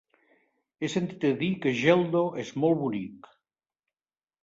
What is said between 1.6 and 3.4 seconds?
que Geldo és molt bonic.